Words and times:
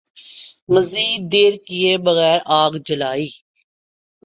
مزید 0.73 1.21
دیر 1.31 1.53
کئے 1.65 1.93
بغیر 2.05 2.39
آگ 2.61 2.73
جلائی۔ 2.85 3.27